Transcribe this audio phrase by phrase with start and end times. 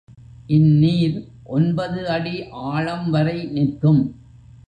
[0.47, 1.17] இந்நீர்
[1.43, 2.35] ஒன்பது அடி
[2.49, 4.01] ஆழம் வரை நிற்கும்.